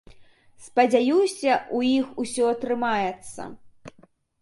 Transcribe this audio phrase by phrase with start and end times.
[0.67, 3.41] Спадзяюся, у іх усё атрымаецца.